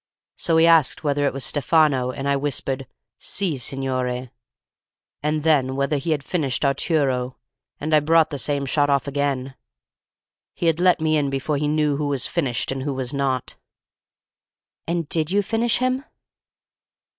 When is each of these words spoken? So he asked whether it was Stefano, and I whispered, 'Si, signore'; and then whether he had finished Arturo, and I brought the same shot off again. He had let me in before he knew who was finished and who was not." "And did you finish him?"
So 0.35 0.57
he 0.57 0.65
asked 0.65 1.03
whether 1.03 1.27
it 1.27 1.33
was 1.33 1.45
Stefano, 1.45 2.09
and 2.09 2.27
I 2.27 2.35
whispered, 2.35 2.87
'Si, 3.19 3.59
signore'; 3.59 4.31
and 5.21 5.43
then 5.43 5.75
whether 5.75 5.97
he 5.97 6.09
had 6.09 6.23
finished 6.23 6.65
Arturo, 6.65 7.37
and 7.79 7.93
I 7.93 7.99
brought 7.99 8.31
the 8.31 8.39
same 8.39 8.65
shot 8.65 8.89
off 8.89 9.07
again. 9.07 9.53
He 10.55 10.65
had 10.65 10.79
let 10.79 11.01
me 11.01 11.17
in 11.17 11.29
before 11.29 11.57
he 11.57 11.67
knew 11.67 11.97
who 11.97 12.07
was 12.07 12.25
finished 12.25 12.71
and 12.71 12.81
who 12.81 12.95
was 12.95 13.13
not." 13.13 13.57
"And 14.87 15.07
did 15.07 15.29
you 15.29 15.43
finish 15.43 15.77
him?" 15.77 16.03